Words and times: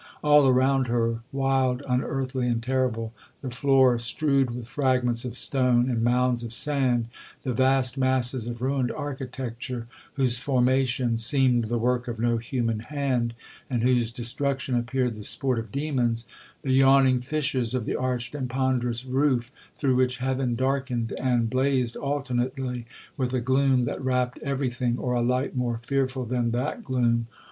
All 0.23 0.47
around 0.47 0.87
her 0.87 1.19
wild, 1.31 1.83
unearthly, 1.87 2.47
and 2.47 2.63
terrible,—the 2.63 3.51
floor 3.51 3.99
strewed 3.99 4.49
with 4.55 4.67
fragments 4.67 5.23
of 5.25 5.37
stone, 5.37 5.91
and 5.91 6.01
mounds 6.01 6.43
of 6.43 6.53
sand,—the 6.55 7.53
vast 7.53 7.99
masses 7.99 8.47
of 8.47 8.63
ruined 8.63 8.91
architecture, 8.91 9.85
whose 10.15 10.39
formation 10.39 11.19
seemed 11.19 11.65
the 11.65 11.77
work 11.77 12.07
of 12.07 12.17
no 12.19 12.37
human 12.37 12.79
hand, 12.79 13.35
and 13.69 13.83
whose 13.83 14.11
destruction 14.11 14.73
appeared 14.73 15.13
the 15.13 15.23
sport 15.23 15.59
of 15.59 15.71
demons,—the 15.71 16.73
yawning 16.73 17.19
fissures 17.21 17.75
of 17.75 17.85
the 17.85 17.95
arched 17.95 18.33
and 18.33 18.49
ponderous 18.49 19.05
roof, 19.05 19.51
through 19.77 19.95
which 19.97 20.17
heaven 20.17 20.55
darkened 20.55 21.11
and 21.19 21.47
blazed 21.47 21.95
alternately 21.95 22.87
with 23.17 23.35
a 23.35 23.39
gloom 23.39 23.83
that 23.85 24.03
wrapt 24.03 24.39
every 24.39 24.71
thing, 24.71 24.97
or 24.97 25.13
a 25.13 25.21
light 25.21 25.55
more 25.55 25.79
fearful 25.83 26.25
than 26.25 26.49
that 26.49 26.83
gloom. 26.83 27.27